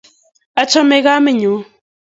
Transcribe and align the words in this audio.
Achame 0.61 0.97
kamennyu. 1.05 1.53